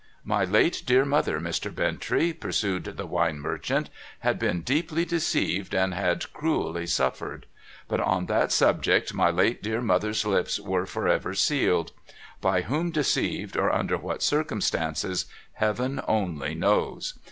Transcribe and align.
'My 0.35 0.43
late 0.43 0.81
dear 0.87 1.05
mother, 1.05 1.39
Mr. 1.39 1.71
Bintrey,' 1.71 2.33
pursued 2.33 2.85
the 2.85 3.05
wine 3.05 3.39
merchant,' 3.39 3.91
had 4.27 4.39
been 4.39 4.61
deeply 4.63 5.05
deceived, 5.05 5.75
and 5.75 5.93
had 5.93 6.33
cruelly 6.33 6.87
suffered. 6.87 7.45
But 7.87 7.99
on 7.99 8.25
that 8.25 8.51
subject 8.51 9.13
my 9.13 9.29
late 9.29 9.61
dear 9.61 9.79
mother's 9.79 10.25
lips 10.25 10.59
were 10.59 10.87
for 10.87 11.07
ever 11.07 11.35
sealed. 11.35 11.91
By 12.41 12.61
whom 12.63 12.89
deceived, 12.89 13.55
or 13.55 13.71
under 13.71 13.95
what 13.99 14.23
circumstances, 14.23 15.27
Heaven 15.53 16.01
only 16.07 16.55
knows. 16.55 17.13